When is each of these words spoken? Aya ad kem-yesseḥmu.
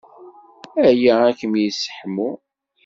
Aya 0.87 1.13
ad 1.29 1.35
kem-yesseḥmu. 1.39 2.29